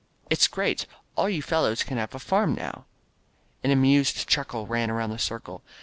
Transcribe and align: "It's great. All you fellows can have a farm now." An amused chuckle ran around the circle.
"It's 0.31 0.47
great. 0.47 0.87
All 1.15 1.29
you 1.29 1.43
fellows 1.43 1.83
can 1.83 1.99
have 1.99 2.15
a 2.15 2.17
farm 2.17 2.55
now." 2.55 2.85
An 3.63 3.69
amused 3.69 4.27
chuckle 4.27 4.65
ran 4.65 4.89
around 4.89 5.11
the 5.11 5.19
circle. 5.19 5.61